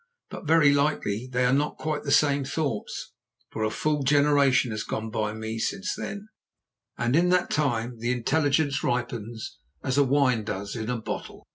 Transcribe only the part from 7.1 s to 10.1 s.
in that time the intelligence ripens as